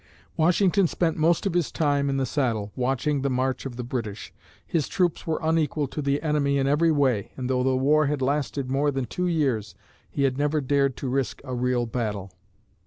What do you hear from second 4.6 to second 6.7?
His troops were unequal to the enemy in